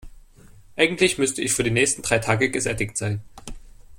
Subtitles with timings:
[0.75, 3.21] Eigentlich müsste ich für die nächsten drei Tage gesättigt sein.